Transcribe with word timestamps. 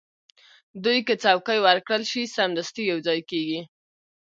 دوی 0.83 0.99
که 1.07 1.13
څوکۍ 1.23 1.57
ورکړل 1.63 2.03
شي، 2.11 2.23
سمدستي 2.37 2.83
یو 2.91 2.99
ځای 3.07 3.19
کېږي. 3.29 3.61